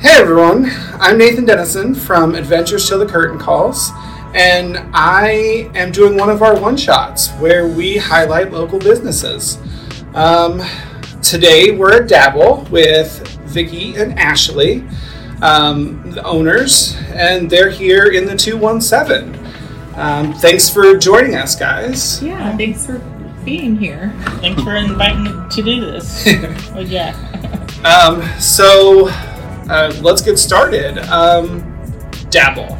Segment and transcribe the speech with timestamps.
[0.00, 0.64] Hey everyone,
[0.98, 3.90] I'm Nathan Dennison from Adventures Till the Curtain Calls,
[4.32, 9.58] and I am doing one of our one shots where we highlight local businesses.
[10.14, 10.62] Um,
[11.22, 14.88] today we're at Dabble with Vicki and Ashley,
[15.42, 19.38] um, the owners, and they're here in the 217.
[19.96, 22.22] Um, thanks for joining us, guys.
[22.22, 23.00] Yeah, thanks for
[23.44, 24.14] being here.
[24.40, 26.24] Thanks for inviting me to do this.
[26.72, 27.14] well, yeah.
[27.84, 29.10] Um, so
[29.70, 30.98] uh, let's get started.
[31.10, 31.60] Um,
[32.30, 32.76] Dabble.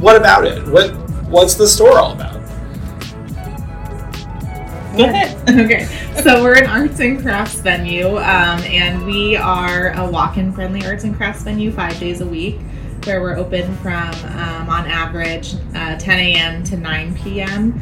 [0.00, 0.66] What about it?
[0.66, 0.90] What
[1.28, 2.34] What's the store all about?
[4.96, 5.36] Go ahead.
[5.60, 5.86] okay,
[6.22, 11.02] so we're an arts and crafts venue, um, and we are a walk-in friendly arts
[11.02, 12.60] and crafts venue five days a week,
[13.02, 16.62] where we're open from um, on average uh, 10 a.m.
[16.62, 17.80] to 9 p.m.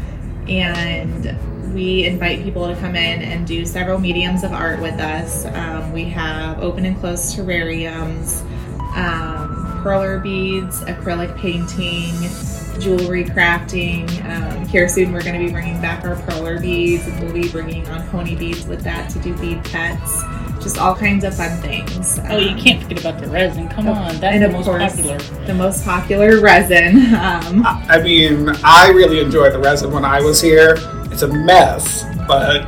[0.49, 1.37] and
[1.73, 5.47] we invite people to come in and do several mediums of art with us.
[5.47, 8.43] Um, we have open and closed terrariums,
[8.97, 12.13] um, perler beads, acrylic painting,
[12.81, 14.09] jewelry crafting.
[14.25, 17.49] Um, here soon, we're going to be bringing back our perler beads, and we'll be
[17.49, 20.23] bringing on pony beads with that to do bead pets.
[20.63, 22.21] Just all kinds of fun things.
[22.31, 23.69] Oh, you can't forget about the resin.
[23.69, 25.19] Come Oh, on, that's and the most course, popular.
[25.47, 26.99] the most popular resin.
[27.15, 30.77] Um, I I mean, I really enjoyed the resin when I was here.
[31.13, 32.63] It's a mess, but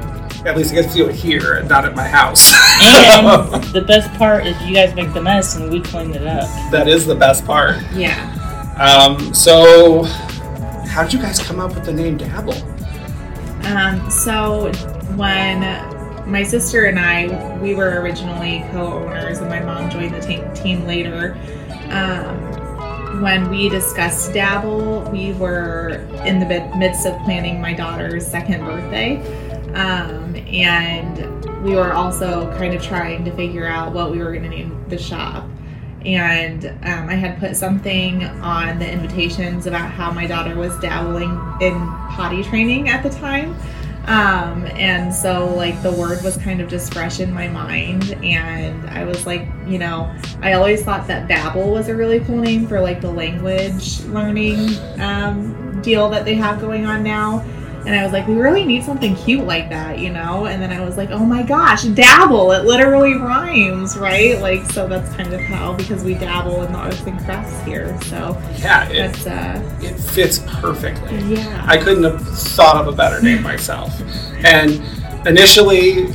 [0.46, 2.52] at least I get to do it here and not at my house.
[2.82, 6.48] And the best part is you guys make the mess and we clean it up.
[6.70, 7.76] that is the best part.
[7.94, 8.30] yeah.
[8.78, 10.02] Um, so,
[10.88, 12.54] how did you guys come up with the name Dabble?
[13.66, 14.72] Um, so
[15.16, 15.60] when
[16.28, 20.84] my sister and I, we were originally co-owners, and my mom joined the te- team
[20.86, 21.34] later.
[21.90, 22.43] Um,
[23.20, 29.16] when we discussed Dabble, we were in the midst of planning my daughter's second birthday,
[29.74, 34.42] um, and we were also kind of trying to figure out what we were going
[34.42, 35.48] to name the shop.
[36.04, 41.30] And um, I had put something on the invitations about how my daughter was dabbling
[41.60, 41.74] in
[42.10, 43.56] potty training at the time.
[44.06, 48.12] Um, and so, like, the word was kind of just fresh in my mind.
[48.22, 52.38] And I was like, you know, I always thought that Babbel was a really cool
[52.38, 57.44] name for like the language learning um, deal that they have going on now.
[57.86, 60.46] And I was like, we really need something cute like that, you know?
[60.46, 62.52] And then I was like, oh my gosh, dabble.
[62.52, 64.40] It literally rhymes, right?
[64.40, 68.00] Like, so that's kind of how, because we dabble in the arts and crafts here.
[68.04, 71.18] So Yeah, it, uh, it fits perfectly.
[71.34, 71.62] yeah.
[71.68, 73.92] I couldn't have thought of a better name myself.
[74.44, 74.80] And
[75.26, 76.06] initially,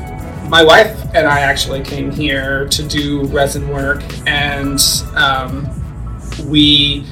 [0.49, 4.79] my wife and I actually came here to do resin work, and
[5.15, 5.67] um,
[6.47, 7.05] we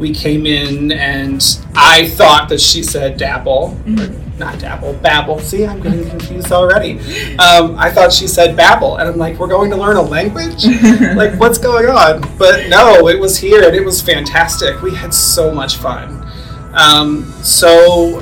[0.00, 1.44] we came in, and
[1.76, 5.38] I thought that she said dabble, or not dabble, babble.
[5.38, 6.98] See, I'm getting confused already.
[7.38, 10.64] Um, I thought she said babble, and I'm like, we're going to learn a language.
[11.14, 12.22] like, what's going on?
[12.38, 14.80] But no, it was here, and it was fantastic.
[14.80, 16.26] We had so much fun.
[16.72, 18.20] Um, so,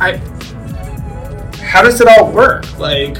[0.00, 0.16] I,
[1.62, 2.78] how does it all work?
[2.78, 3.18] Like,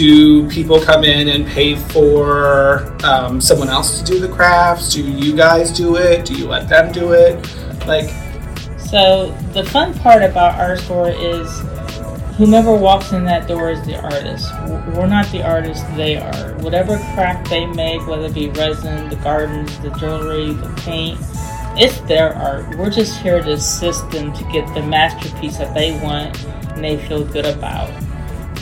[0.00, 4.94] do people come in and pay for um, someone else to do the crafts?
[4.94, 6.24] Do you guys do it?
[6.24, 7.36] Do you let them do it?
[7.86, 8.08] Like,
[8.78, 11.60] So the fun part about our store is
[12.38, 14.50] whomever walks in that door is the artist.
[14.96, 16.54] We're not the artist, they are.
[16.60, 21.20] Whatever craft they make, whether it be resin, the gardens, the jewelry, the paint,
[21.76, 22.74] it's their art.
[22.78, 26.96] We're just here to assist them to get the masterpiece that they want and they
[27.06, 27.90] feel good about.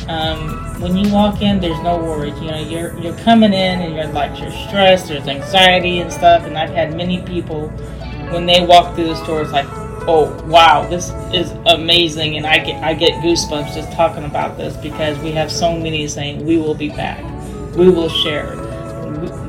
[0.08, 2.38] Um, when you walk in, there's no worries.
[2.40, 5.08] You know, you're you're coming in and you're like you're stressed.
[5.08, 6.44] There's anxiety and stuff.
[6.44, 7.70] And I've had many people
[8.30, 9.66] when they walk through the store, it's like,
[10.06, 14.76] oh wow, this is amazing, and I get I get goosebumps just talking about this
[14.76, 17.22] because we have so many saying we will be back,
[17.76, 18.56] we will share.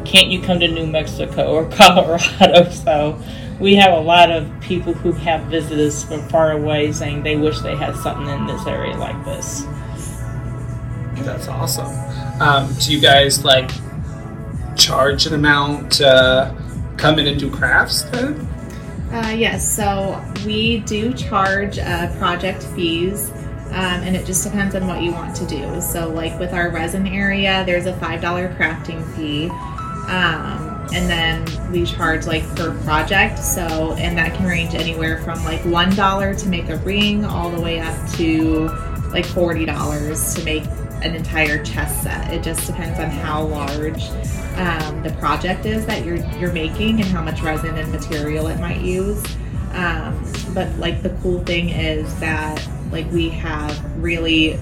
[0.05, 2.69] Can't you come to New Mexico or Colorado?
[2.71, 3.21] So
[3.59, 7.59] we have a lot of people who have visited from far away saying they wish
[7.59, 9.65] they had something in this area like this.
[11.23, 11.87] That's awesome.
[12.41, 13.71] Um, do you guys like
[14.75, 16.55] charge an amount to
[16.97, 18.47] come in and do crafts then?
[19.11, 23.31] Uh, yes, so we do charge uh, project fees,
[23.71, 25.81] um, and it just depends on what you want to do.
[25.81, 29.49] So, like with our resin area, there's a $5 crafting fee,
[30.09, 33.39] um, and then we charge like per project.
[33.39, 37.59] So, and that can range anywhere from like $1 to make a ring all the
[37.59, 38.67] way up to
[39.11, 40.63] like $40 to make
[41.01, 42.31] an entire chess set.
[42.33, 44.09] It just depends on how large
[44.57, 48.59] um, the project is that you're you're making and how much resin and material it
[48.59, 49.23] might use.
[49.73, 50.23] Um,
[50.53, 54.59] but like the cool thing is that like we have really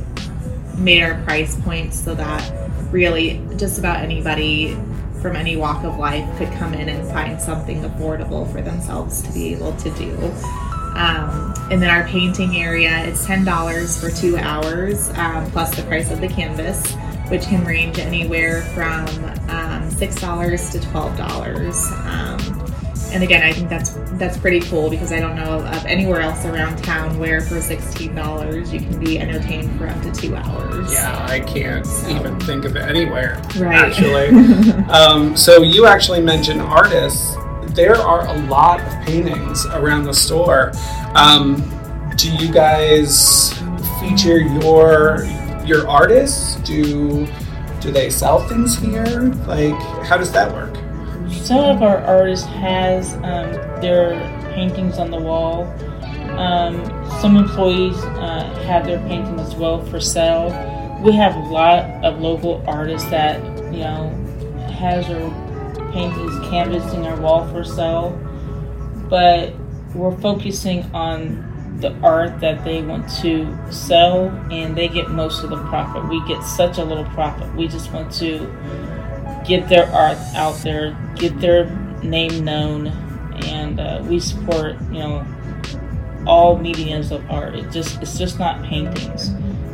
[0.78, 2.54] made our price points so that
[2.92, 4.78] really just about anybody
[5.22, 9.32] from any walk of life could come in and find something affordable for themselves to
[9.32, 10.16] be able to do.
[10.98, 15.84] Um, and then our painting area, is ten dollars for two hours um, plus the
[15.84, 16.94] price of the canvas,
[17.30, 19.06] which can range anywhere from
[19.50, 21.86] um, six dollars to twelve dollars.
[22.06, 22.64] Um,
[23.14, 26.44] and again, I think that's that's pretty cool because I don't know of anywhere else
[26.46, 30.92] around town where for sixteen dollars you can be entertained for up to two hours.
[30.92, 33.42] Yeah, I can't So- even think of it anywhere.
[33.58, 33.76] Right.
[33.76, 34.28] Actually,
[34.90, 37.36] um, so you actually mentioned artists.
[37.78, 40.72] There are a lot of paintings around the store.
[41.14, 41.62] Um,
[42.18, 43.54] do you guys
[44.00, 45.24] feature your
[45.64, 46.56] your artists?
[46.68, 47.28] Do
[47.80, 49.32] do they sell things here?
[49.46, 50.76] Like, how does that work?
[51.32, 54.18] Some of our artists has um, their
[54.56, 55.68] paintings on the wall.
[56.36, 56.84] Um,
[57.22, 60.50] some employees uh, have their paintings as well for sale.
[61.04, 63.40] We have a lot of local artists that
[63.72, 64.10] you know
[64.80, 65.47] has their
[65.98, 68.12] paintings canvassing our wall for sale,
[69.10, 69.52] but
[69.96, 71.44] we're focusing on
[71.80, 76.08] the art that they want to sell, and they get most of the profit.
[76.08, 77.54] We get such a little profit.
[77.56, 78.38] We just want to
[79.48, 81.66] get their art out there, get their
[82.04, 82.88] name known,
[83.46, 85.26] and uh, we support you know
[86.28, 87.56] all mediums of art.
[87.56, 89.32] It just it's just not paintings.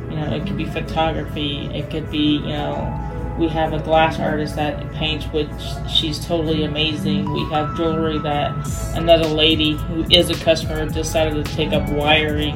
[0.09, 1.65] You know, it could be photography.
[1.73, 5.49] It could be you know we have a glass artist that paints, which
[5.89, 7.31] she's totally amazing.
[7.31, 8.53] We have jewelry that
[8.95, 12.55] another lady who is a customer decided to take up wiring.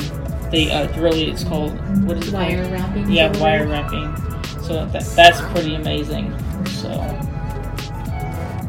[0.52, 1.72] The uh, really it's called
[2.06, 2.46] what is it called?
[2.46, 3.12] Wire wrapping.
[3.12, 3.42] Yeah, jewelry.
[3.42, 4.16] wire wrapping.
[4.62, 6.34] So that, that's pretty amazing.
[6.68, 6.92] So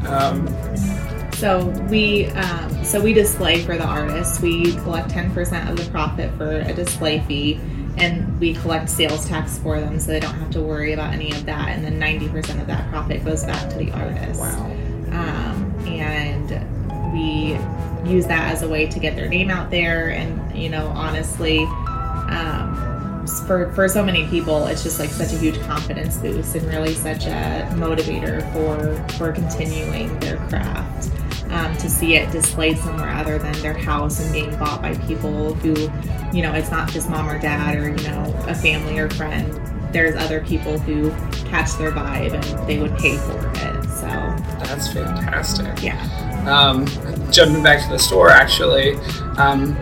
[0.07, 0.47] Um,
[1.33, 4.41] So we um, so we display for the artists.
[4.41, 7.59] We collect ten percent of the profit for a display fee,
[7.99, 11.31] and we collect sales tax for them, so they don't have to worry about any
[11.31, 11.69] of that.
[11.69, 14.39] And then ninety percent of that profit goes back to the artist.
[14.39, 14.65] wow.
[15.11, 17.57] Um, and we
[18.09, 20.09] use that as a way to get their name out there.
[20.09, 21.59] And you know, honestly,
[22.29, 26.65] um, for for so many people, it's just like such a huge confidence boost and
[26.67, 30.88] really such a motivator for for continuing their craft.
[31.79, 35.73] To see it displayed somewhere other than their house and being bought by people who,
[36.35, 39.53] you know, it's not just mom or dad or you know a family or friend.
[39.93, 41.09] There's other people who
[41.49, 43.83] catch their vibe and they would pay for it.
[43.85, 44.07] So
[44.65, 45.81] That's fantastic.
[45.81, 45.97] yeah.
[46.47, 46.85] Um,
[47.31, 48.95] jumping back to the store, actually,
[49.37, 49.75] um,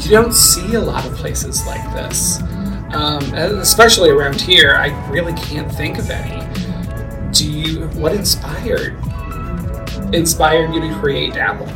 [0.00, 2.42] you don't see a lot of places like this,
[2.92, 4.74] um, especially around here.
[4.76, 6.44] I really can't think of any.
[7.32, 7.86] Do you?
[7.88, 8.96] What inspired
[10.12, 11.66] inspired you to create Dabble?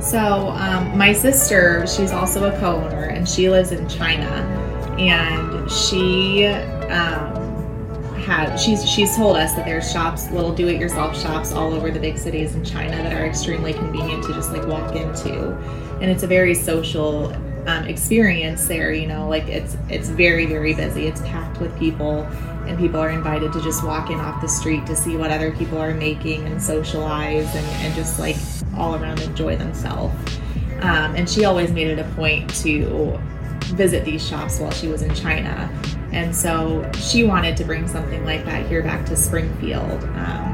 [0.00, 4.26] So, um, my sister, she's also a co owner and she lives in China.
[4.98, 11.18] And she um, had, she's, she's told us that there's shops, little do it yourself
[11.18, 14.66] shops all over the big cities in China that are extremely convenient to just like
[14.66, 15.54] walk into.
[16.00, 17.32] And it's a very social
[17.66, 21.06] um, experience there, you know, like it's, it's very, very busy.
[21.06, 22.22] It's packed with people
[22.66, 25.52] and people are invited to just walk in off the street to see what other
[25.52, 28.36] people are making and socialize and, and just like
[28.76, 30.14] all around enjoy themselves.
[30.80, 33.18] Um, and she always made it a point to
[33.74, 35.70] visit these shops while she was in China.
[36.12, 40.02] And so she wanted to bring something like that here back to Springfield.
[40.04, 40.52] Um,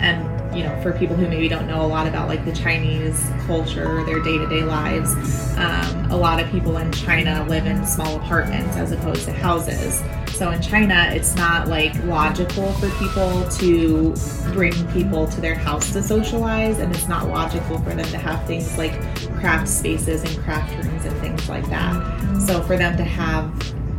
[0.00, 3.30] and you know, for people who maybe don't know a lot about like the Chinese
[3.46, 5.12] culture, their day-to-day lives,
[5.56, 10.02] um, a lot of people in China live in small apartments as opposed to houses.
[10.34, 14.14] So in China, it's not like logical for people to
[14.52, 18.44] bring people to their house to socialize, and it's not logical for them to have
[18.46, 18.92] things like
[19.36, 22.42] craft spaces and craft rooms and things like that.
[22.46, 23.52] So for them to have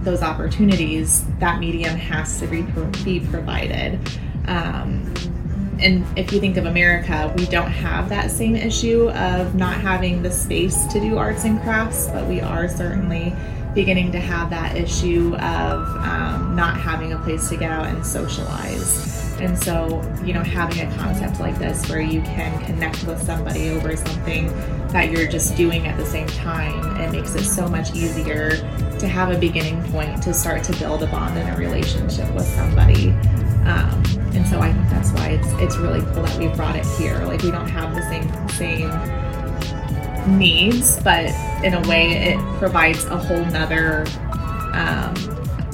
[0.04, 2.64] those opportunities, that medium has to be,
[3.04, 4.00] be provided.
[4.48, 5.14] Um,
[5.82, 10.22] and if you think of America, we don't have that same issue of not having
[10.22, 13.34] the space to do arts and crafts, but we are certainly
[13.74, 18.06] beginning to have that issue of um, not having a place to get out and
[18.06, 19.22] socialize.
[19.40, 23.70] And so, you know, having a concept like this where you can connect with somebody
[23.70, 24.48] over something
[24.90, 28.52] that you're just doing at the same time, it makes it so much easier
[29.00, 32.46] to have a beginning point to start to build a bond and a relationship with
[32.46, 33.16] somebody.
[33.66, 34.04] Um,
[34.34, 37.18] and so I think that's why it's it's really cool that we brought it here.
[37.26, 41.26] Like we don't have the same same needs, but
[41.64, 44.06] in a way it provides a whole nother
[44.74, 45.14] um,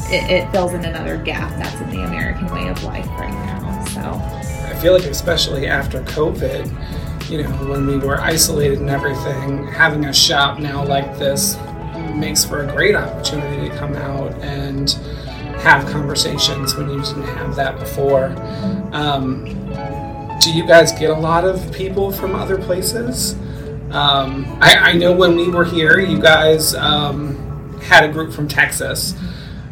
[0.09, 3.85] it, it fills in another gap that's in the American way of life right now.
[3.85, 9.67] So I feel like, especially after COVID, you know, when we were isolated and everything,
[9.67, 11.57] having a shop now like this
[12.15, 14.97] makes for a great opportunity to come out and
[15.59, 18.27] have conversations when you didn't have that before.
[18.91, 19.45] Um,
[20.39, 23.33] do you guys get a lot of people from other places?
[23.91, 28.47] Um, I, I know when we were here, you guys um, had a group from
[28.47, 29.15] Texas.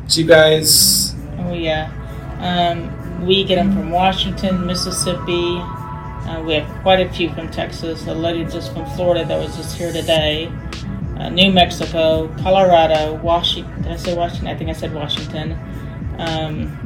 [0.08, 1.14] Do you guys?
[1.40, 1.92] Oh yeah,
[2.40, 5.60] um, we get them from Washington, Mississippi.
[5.60, 8.08] Uh, we have quite a few from Texas.
[8.08, 10.52] A lady just from Florida that was just here today.
[11.20, 13.82] Uh, New Mexico, Colorado, Washington.
[13.84, 14.48] Did I say Washington?
[14.48, 15.58] I think I said Washington.
[16.18, 16.78] Um,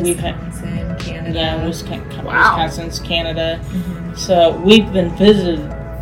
[0.00, 1.38] we've had Wisconsin, Canada.
[1.38, 2.62] yeah, Wisconsin, Wow.
[2.62, 3.60] Wisconsin's Canada.
[3.72, 4.16] Mhm.
[4.18, 5.60] So we've been visited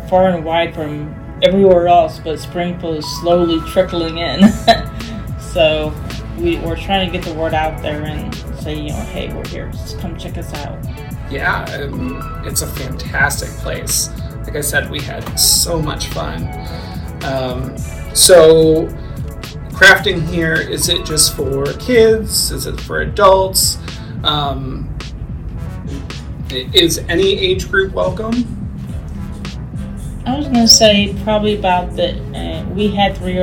[0.09, 4.47] far and wide from everywhere else, but Springfield is slowly trickling in.
[5.39, 5.93] so
[6.37, 9.47] we, we're trying to get the word out there and say, you know, hey, we're
[9.47, 9.69] here.
[9.71, 10.77] Just come check us out.
[11.31, 14.09] Yeah, um, it's a fantastic place.
[14.43, 16.43] Like I said, we had so much fun.
[17.25, 17.77] Um,
[18.13, 18.87] so,
[19.71, 22.51] crafting here is it just for kids?
[22.51, 23.77] Is it for adults?
[24.23, 24.95] Um,
[26.51, 28.33] is any age group welcome?
[30.25, 32.15] I was gonna say probably about the.
[32.33, 33.35] Uh, we had three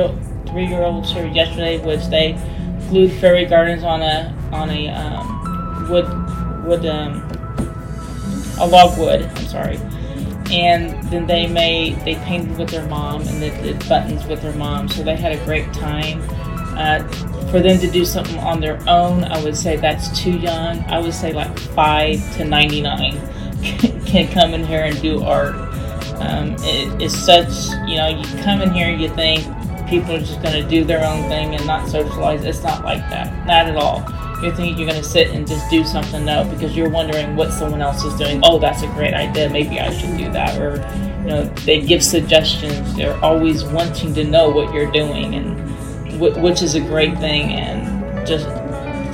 [0.47, 2.33] three year olds here yesterday, which they
[2.89, 6.07] glued fairy gardens on a on a um, wood
[6.65, 7.21] wood um,
[8.59, 9.23] a logwood.
[9.23, 9.77] I'm sorry,
[10.51, 14.53] and then they made they painted with their mom and they did buttons with their
[14.55, 16.21] mom, so they had a great time.
[16.75, 17.07] Uh,
[17.51, 20.79] for them to do something on their own, I would say that's too young.
[20.85, 23.19] I would say like five to ninety nine
[24.05, 25.55] can come in here and do art.
[26.19, 29.43] Um, it, it's such, you know, you come in here, and you think
[29.87, 32.43] people are just going to do their own thing and not socialize.
[32.43, 33.45] It's not like that.
[33.45, 33.99] Not at all.
[34.43, 37.53] You think you're going to sit and just do something, no, because you're wondering what
[37.53, 38.41] someone else is doing.
[38.43, 39.49] Oh, that's a great idea.
[39.49, 40.59] Maybe I should do that.
[40.59, 40.75] Or,
[41.21, 42.93] you know, they give suggestions.
[42.95, 45.69] They're always wanting to know what you're doing, and
[46.19, 47.53] wh- which is a great thing.
[47.53, 48.45] And just,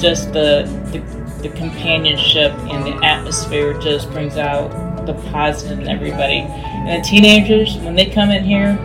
[0.02, 6.40] just the, the, the companionship and the atmosphere just brings out the positive in everybody.
[6.40, 8.76] And the teenagers, when they come in here,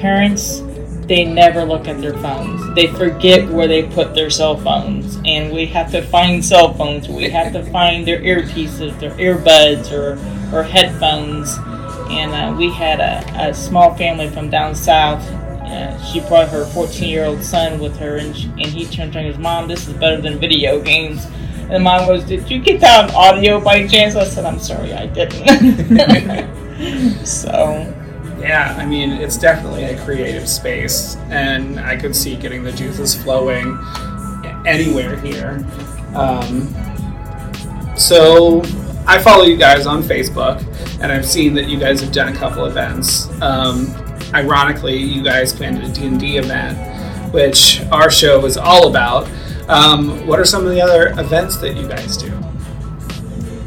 [0.00, 0.60] parents,
[1.06, 2.74] they never look at their phones.
[2.74, 7.08] They forget where they put their cell phones, and we have to find cell phones.
[7.08, 10.18] We have to find their earpieces, their earbuds, or
[10.56, 11.58] or headphones.
[12.10, 15.22] And uh, we had a, a small family from down south.
[15.64, 19.12] Uh, she brought her 14 year old son with her, and, she, and he turned
[19.14, 21.26] to his Mom, this is better than video games.
[21.70, 24.16] And mom goes, Did you get that on audio by chance?
[24.16, 26.46] I said, I'm sorry, I didn't.
[27.26, 28.03] so,
[28.44, 33.14] Yeah, I mean, it's definitely a creative space, and I could see getting the juices
[33.14, 33.78] flowing
[34.66, 35.64] anywhere here.
[36.14, 36.68] Um,
[37.96, 38.60] so,
[39.06, 40.60] I follow you guys on Facebook,
[41.00, 43.30] and I've seen that you guys have done a couple events.
[43.40, 43.88] Um,
[44.34, 49.26] ironically, you guys planned a D&D event, which our show is all about.
[49.70, 52.30] Um, what are some of the other events that you guys do?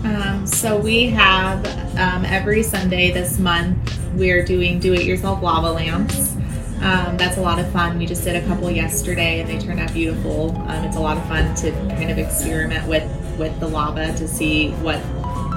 [0.04, 1.66] Um, so we have
[1.98, 6.34] um, every Sunday this month we're doing do-it-yourself lava lamps.
[6.82, 7.98] Um, that's a lot of fun.
[7.98, 10.56] We just did a couple yesterday and they turned out beautiful.
[10.68, 13.04] Um, it's a lot of fun to kind of experiment with
[13.40, 15.00] with the lava to see what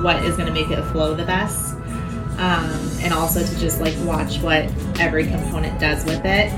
[0.02, 1.74] what is going to make it flow the best,
[2.38, 6.50] um, and also to just like watch what every component does with it.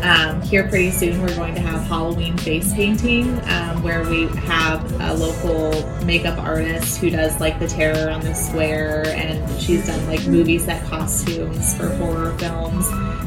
[0.00, 5.00] Um, here pretty soon we're going to have Halloween face painting um, where we have
[5.00, 10.06] a local makeup artist who does like the terror on the square and she's done
[10.06, 12.86] like movie set costumes for horror films.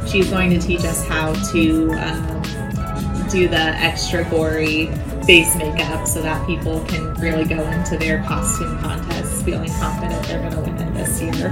[0.09, 2.41] She's going to teach us how to um,
[3.29, 4.87] do the extra gory
[5.25, 10.39] face makeup so that people can really go into their costume contests feeling confident they're
[10.39, 11.49] going to win it this year.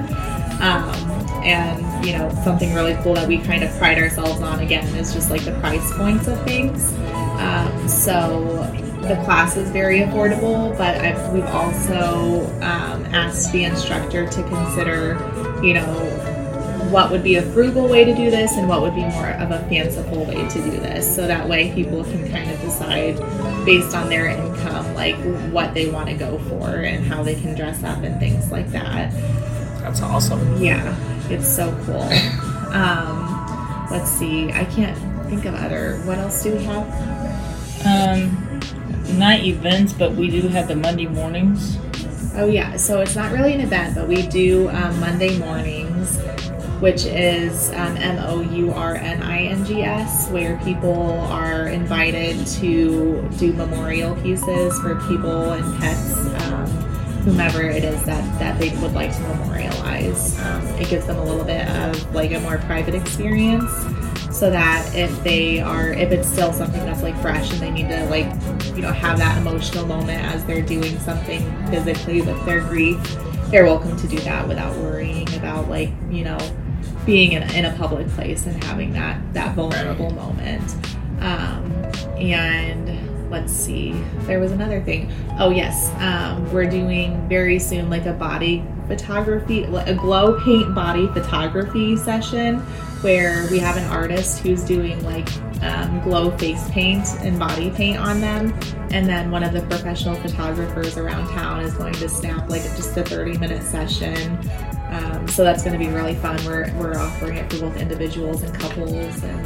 [0.61, 4.85] Um, and you know something really cool that we kind of pride ourselves on again
[4.95, 6.93] is just like the price points of things.
[7.39, 8.63] Um, so
[9.01, 15.13] the class is very affordable but I've, we've also um, asked the instructor to consider
[15.63, 16.29] you know
[16.89, 19.51] what would be a frugal way to do this and what would be more of
[19.51, 21.15] a fanciful way to do this.
[21.15, 23.17] So that way people can kind of decide
[23.63, 25.15] based on their income like
[25.51, 28.71] what they want to go for and how they can dress up and things like
[28.71, 29.11] that.
[29.81, 30.61] That's awesome.
[30.61, 30.95] yeah,
[31.31, 32.03] it's so cool.
[32.73, 34.51] Um, let's see.
[34.51, 35.97] I can't think of other.
[36.05, 37.19] What else do we have?
[37.85, 38.59] um,
[39.17, 41.77] not events, but we do have the Monday mornings.
[42.35, 42.77] Oh yeah.
[42.77, 46.17] So it's not really an event, but we do um, Monday mornings,
[46.79, 51.67] which is um, M O U R N I N G S, where people are
[51.67, 56.17] invited to do memorial pieces for people and pets.
[56.43, 56.88] Um,
[57.29, 60.39] whomever it is that, that they would like to memorialize.
[60.39, 63.71] Um, it gives them a little bit of like a more private experience
[64.35, 67.89] so that if they are if it's still something that's like fresh and they need
[67.89, 68.25] to like
[68.75, 72.97] you know have that emotional moment as they're doing something physically with their grief
[73.49, 76.37] they're welcome to do that without worrying about like you know
[77.05, 80.75] being in, in a public place and having that that vulnerable moment.
[81.21, 81.71] Um,
[82.17, 82.88] and
[83.29, 85.11] let's see, there was another thing.
[85.39, 91.07] Oh yes, um, we're doing very soon like a body photography, a glow paint body
[91.07, 92.59] photography session
[93.01, 95.29] where we have an artist who's doing like
[95.61, 98.53] um, glow face paint and body paint on them.
[98.91, 102.97] And then one of the professional photographers around town is going to snap like just
[102.97, 104.37] a 30 minute session.
[104.89, 106.43] Um, so that's going to be really fun.
[106.45, 108.91] We're, we're offering it for both individuals and couples
[109.23, 109.45] and,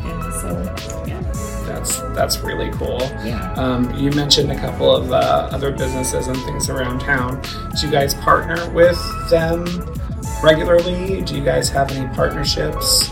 [0.00, 1.23] and so yeah
[1.66, 6.36] that's that's really cool yeah um, you mentioned a couple of uh, other businesses and
[6.38, 7.40] things around town
[7.80, 8.98] do you guys partner with
[9.30, 9.64] them
[10.44, 11.22] regularly?
[11.22, 13.10] Do you guys have any partnerships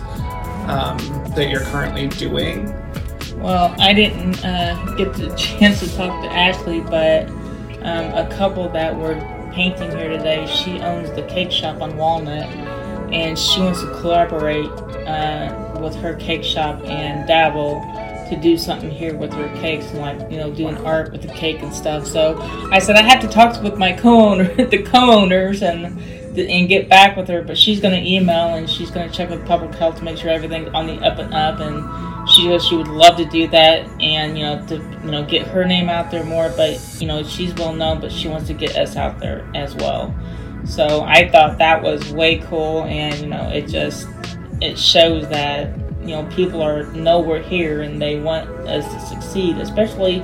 [0.69, 0.99] um,
[1.35, 2.67] that you're currently doing?
[3.37, 7.29] Well, I didn't uh, get the chance to talk to Ashley, but
[7.83, 9.15] um, a couple that were
[9.53, 12.47] painting here today, she owns the cake shop on Walnut,
[13.13, 14.71] and she wants to collaborate
[15.07, 17.81] uh, with her cake shop and Dabble
[18.29, 21.29] to do something here with her cakes and like you know doing art with the
[21.29, 22.07] cake and stuff.
[22.07, 22.39] So
[22.71, 25.99] I said I have to talk with my co-owner, the co-owners, and
[26.39, 27.43] and get back with her.
[27.43, 30.17] But she's going to email and she's going to check with public health to make
[30.17, 31.61] sure everything's on the up and up.
[31.61, 35.25] And she goes, she would love to do that and you know to you know
[35.25, 36.51] get her name out there more.
[36.57, 39.75] But you know she's well known, but she wants to get us out there as
[39.77, 40.15] well.
[40.65, 44.07] So I thought that was way cool, and you know it just
[44.61, 49.01] it shows that you know people are know we're here and they want us to
[49.01, 50.23] succeed, especially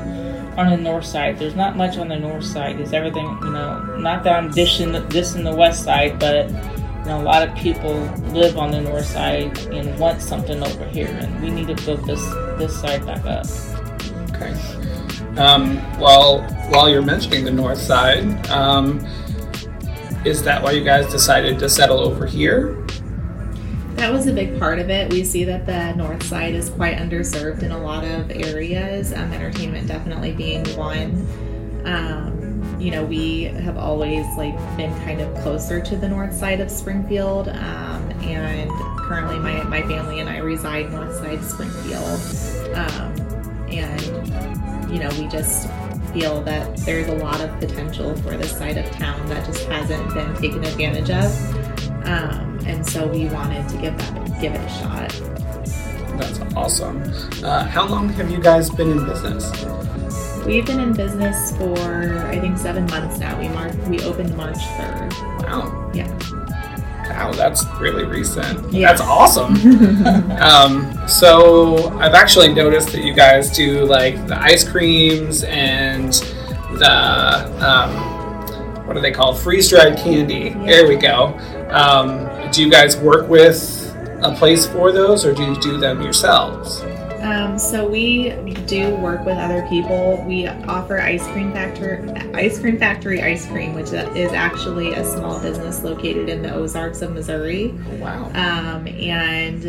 [0.59, 1.39] on the north side.
[1.39, 2.81] There's not much on the north side.
[2.81, 7.05] It's everything, you know, not that I'm dishing this in the west side, but you
[7.05, 7.95] know, a lot of people
[8.33, 12.05] live on the north side and want something over here, and we need to build
[12.05, 12.23] this
[12.59, 13.47] this side back up.
[14.31, 14.53] Okay.
[15.41, 19.07] Um, well, while you're mentioning the north side, um,
[20.25, 22.85] is that why you guys decided to settle over here?
[23.99, 25.13] That was a big part of it.
[25.13, 29.33] We see that the north side is quite underserved in a lot of areas, um,
[29.33, 31.27] entertainment definitely being one.
[31.85, 36.61] Um, you know, we have always like been kind of closer to the north side
[36.61, 42.21] of Springfield, um, and currently my, my family and I reside north side Springfield.
[42.77, 45.69] Um, and you know, we just
[46.13, 50.15] feel that there's a lot of potential for this side of town that just hasn't
[50.15, 51.68] been taken advantage of.
[52.09, 55.11] Um, and so we wanted to give that give it a shot.
[56.19, 57.03] That's awesome.
[57.45, 59.53] Uh, how long have you guys been in business?
[60.47, 63.39] We've been in business for I think seven months now.
[63.39, 65.13] We mar- we opened March third.
[65.43, 65.91] Wow.
[65.93, 66.09] Yeah.
[67.11, 68.73] Wow, that's really recent.
[68.73, 68.89] Yeah.
[68.89, 69.55] That's awesome.
[70.41, 76.13] um, so I've actually noticed that you guys do like the ice creams and
[76.73, 79.39] the um, what are they called?
[79.39, 80.55] Freeze dried candy.
[80.57, 80.65] Yeah.
[80.65, 81.39] There we go.
[81.71, 83.85] Um, do you guys work with
[84.23, 86.83] a place for those, or do you do them yourselves?
[87.21, 88.31] Um, so we
[88.67, 90.25] do work with other people.
[90.27, 95.41] We offer ice cream factory, ice cream factory ice cream, which is actually a small
[95.41, 97.69] business located in the Ozarks of Missouri.
[97.99, 98.27] Wow!
[98.35, 99.65] Um, and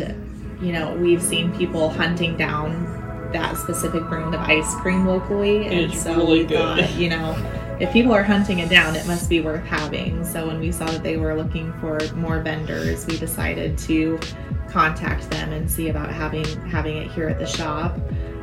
[0.62, 5.92] you know we've seen people hunting down that specific brand of ice cream locally, and
[5.92, 6.78] it's so really we good.
[6.86, 7.32] thought, you know
[7.80, 10.22] if people are hunting it down, it must be worth having.
[10.22, 14.20] So when we saw that they were looking for more vendors, we decided to
[14.68, 17.96] contact them and see about having having it here at the shop.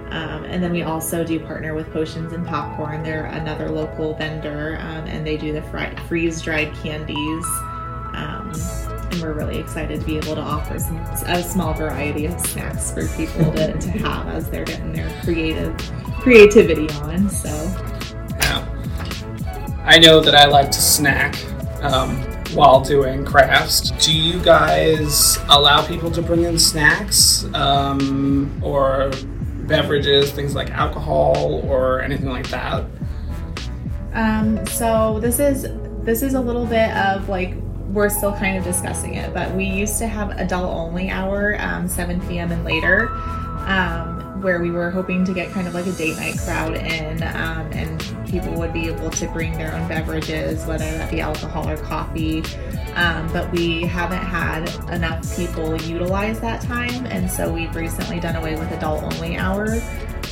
[0.10, 3.04] Um, and then we also do partner with Potions and Popcorn.
[3.04, 7.46] They're another local vendor, um, and they do the fri- freeze dried candies.
[8.14, 8.52] Um,
[9.12, 10.98] and we're really excited to be able to offer some,
[11.28, 15.78] a small variety of snacks for people to, to have as they're getting their creative
[16.22, 17.30] creativity on.
[17.30, 17.52] So
[19.88, 21.42] I know that I like to snack
[21.82, 22.18] um,
[22.54, 23.92] while doing crafts.
[23.92, 29.12] Do you guys allow people to bring in snacks um, or
[29.62, 32.84] beverages, things like alcohol or anything like that?
[34.12, 35.68] Um, so this is
[36.04, 37.54] this is a little bit of like
[37.88, 41.88] we're still kind of discussing it, but we used to have adult only hour, um,
[41.88, 42.52] 7 p.m.
[42.52, 43.08] and later.
[43.68, 47.24] Um, where we were hoping to get kind of like a date night crowd in,
[47.24, 51.68] um, and people would be able to bring their own beverages, whether that be alcohol
[51.68, 52.44] or coffee.
[52.96, 58.36] Um, but we haven't had enough people utilize that time, and so we've recently done
[58.36, 59.84] away with adult only hours.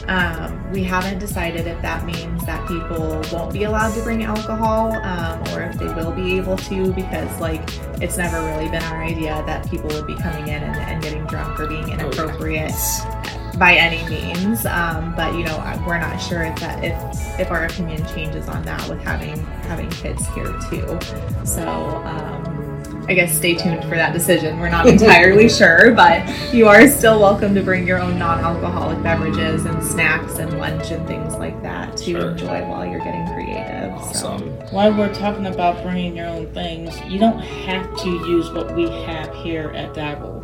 [0.07, 4.93] Um, we haven't decided if that means that people won't be allowed to bring alcohol
[4.93, 7.61] um, or if they will be able to because like
[8.01, 11.25] it's never really been our idea that people would be coming in and, and getting
[11.25, 12.71] drunk or being inappropriate
[13.57, 17.65] by any means, um, but you know we're not sure if that if if our
[17.65, 20.99] opinion changes on that with having having kids here too.
[21.45, 21.67] So.
[22.05, 22.51] Um,
[23.07, 24.59] I guess stay tuned for that decision.
[24.59, 29.65] We're not entirely sure, but you are still welcome to bring your own non-alcoholic beverages
[29.65, 32.31] and snacks and lunch and things like that to Sure.
[32.31, 33.91] enjoy while you're getting creative.
[33.93, 34.49] Awesome.
[34.71, 38.89] While we're talking about bringing your own things, you don't have to use what we
[39.03, 40.35] have here at Dabble.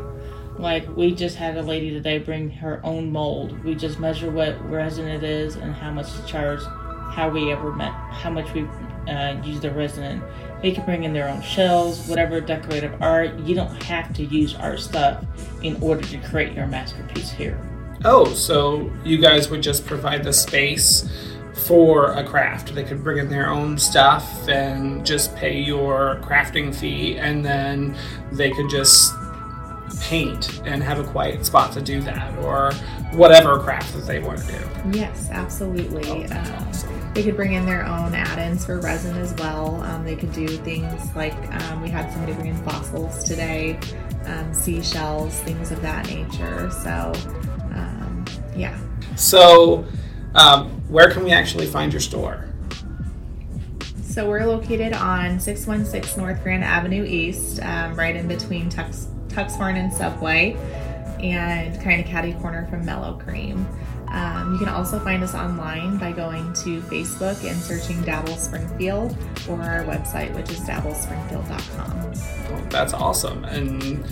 [0.62, 3.64] Like we just had a lady today bring her own mold.
[3.64, 6.62] We just measure what resin it is and how much to charge,
[7.10, 8.68] how we ever met, how much we
[9.08, 10.22] uh, use the resin.
[10.62, 13.40] They can bring in their own shells, whatever decorative art.
[13.40, 15.26] You don't have to use our stuff
[15.64, 17.60] in order to create your masterpiece here.
[18.06, 21.10] Oh, so you guys would just provide the space
[21.66, 22.74] for a craft.
[22.76, 27.96] They could bring in their own stuff and just pay your crafting fee, and then
[28.32, 29.14] they could just
[30.12, 32.74] paint and have a quiet spot to do that, or
[33.14, 34.98] whatever craft that they want to do.
[34.98, 36.26] Yes, absolutely.
[36.30, 37.14] Awesome.
[37.14, 39.82] They could bring in their own add-ins for resin as well.
[39.84, 43.80] Um, they could do things like um, we had somebody bring in fossils today,
[44.26, 46.70] um, seashells, things of that nature.
[46.72, 47.14] So,
[47.74, 48.78] um, yeah.
[49.16, 49.86] So,
[50.36, 52.50] um, where can we actually find your store?
[54.04, 59.76] So we're located on 616 North Grand Avenue East, um, right in between Tux, Tuxhorn
[59.76, 60.58] and Subway,
[61.20, 63.68] and kind of catty corner from Mel-O-Cream.
[64.12, 69.16] Um, you can also find us online by going to Facebook and searching Dabble Springfield
[69.50, 72.14] or our website, which is dabblespringfield.com.
[72.54, 73.46] Oh, that's awesome.
[73.46, 74.06] And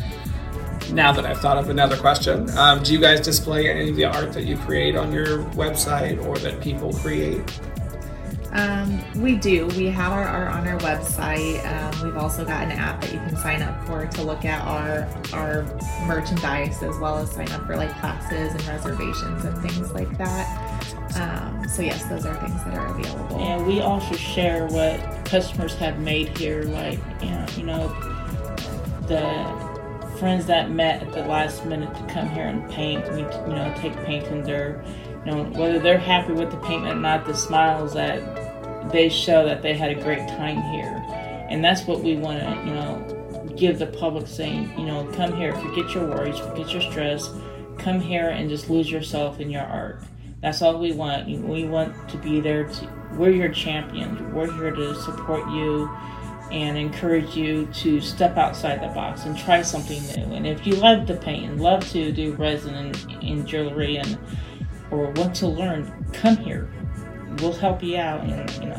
[0.93, 4.05] now that I've thought of another question, um, do you guys display any of the
[4.05, 7.59] art that you create on your website or that people create?
[8.51, 9.67] Um, we do.
[9.67, 11.63] We have our art on our website.
[11.65, 14.61] Um, we've also got an app that you can sign up for to look at
[14.65, 15.63] our our
[16.07, 20.95] merchandise as well as sign up for like classes and reservations and things like that.
[21.15, 23.37] Um, so yes, those are things that are available.
[23.37, 26.99] And we also share what customers have made here, like
[27.55, 27.87] you know,
[29.07, 29.69] the
[30.19, 33.03] friends that met at the last minute to come here and paint.
[33.11, 34.83] We you know take paintings they're
[35.25, 39.45] you know whether they're happy with the paint or not, the smiles that they show
[39.45, 41.03] that they had a great time here,
[41.49, 45.35] and that's what we want to you know give the public saying you know come
[45.35, 47.29] here, forget your worries, forget your stress,
[47.77, 50.01] come here and just lose yourself in your art.
[50.41, 51.27] That's all we want.
[51.27, 54.21] We want to be there to, we're your champions.
[54.33, 55.89] We're here to support you
[56.51, 60.33] and encourage you to step outside the box and try something new.
[60.35, 64.17] And if you love to paint and love to do resin and, and jewelry and
[64.91, 66.69] or want to learn, come here.
[67.39, 68.23] We'll help you out.
[68.23, 68.75] And you know,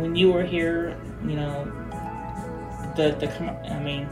[0.00, 1.64] when you were here, you know,
[2.96, 4.08] the the com- I mean,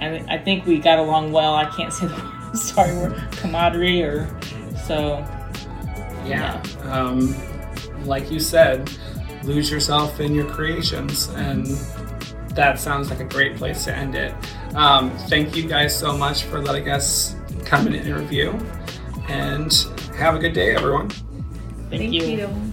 [0.00, 1.54] I I think we got along well.
[1.54, 2.06] I can't say
[2.52, 4.28] the sorry word camaraderie or
[4.84, 5.24] so.
[6.24, 6.62] Yeah.
[6.84, 7.34] Um,
[8.04, 8.90] like you said,
[9.44, 11.66] lose yourself in your creations, and
[12.54, 14.34] that sounds like a great place to end it.
[14.74, 18.58] Um, thank you guys so much for letting us come and interview,
[19.28, 19.72] and
[20.16, 21.10] have a good day, everyone.
[21.90, 22.24] Thank, you.
[22.24, 22.71] you.